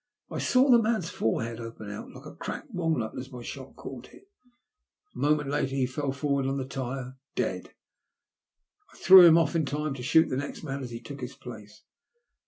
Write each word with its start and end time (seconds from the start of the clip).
I 0.31 0.39
saw 0.39 0.67
the 0.71 0.81
man's 0.81 1.11
forehead 1.11 1.59
open 1.59 1.91
out 1.91 2.09
like 2.09 2.25
a 2.25 2.33
cracked 2.33 2.71
walnut 2.73 3.15
as 3.19 3.31
my 3.31 3.43
shot 3.43 3.75
caught 3.75 4.07
it, 4.07 4.27
and 5.13 5.23
a 5.23 5.29
moment 5.29 5.51
later 5.51 5.75
he 5.75 5.85
fell 5.85 6.11
forward 6.11 6.47
on 6.47 6.57
the 6.57 6.65
tyre— 6.65 7.17
dead. 7.35 7.75
I 8.91 8.97
threw 8.97 9.23
him 9.27 9.37
off 9.37 9.55
in 9.55 9.63
time 9.63 9.93
to 9.93 10.01
shoot 10.01 10.27
the 10.29 10.37
next 10.37 10.63
man 10.63 10.81
as 10.81 10.89
he 10.89 10.99
took 11.01 11.21
his 11.21 11.35
place. 11.35 11.83